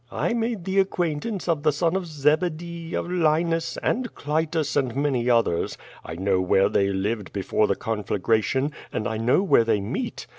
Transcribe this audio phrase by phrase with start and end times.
[0.17, 5.29] I made the acquaintance of the son of Zebedee, of Linus, and Clitus, and many
[5.29, 5.77] others.
[6.03, 10.25] I know where they lived before the conflagration, and I know where they meet.